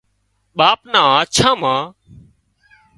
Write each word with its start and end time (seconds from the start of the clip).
ٻاپ 0.57 0.79
نان 0.91 1.05
آنڇان 1.17 1.53
مان 1.61 1.79